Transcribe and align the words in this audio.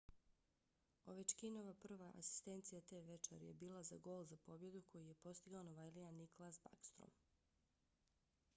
ovechkinova 1.11 1.73
prva 1.83 2.07
asistencija 2.21 2.81
te 2.93 3.01
večeri 3.09 3.49
je 3.51 3.57
bila 3.65 3.83
za 3.91 3.99
gol 4.09 4.25
za 4.31 4.37
pobjedu 4.47 4.81
koji 4.91 5.05
je 5.07 5.21
postigao 5.27 5.63
novajlija 5.69 6.11
nicklas 6.11 6.61
backstrom; 6.63 7.13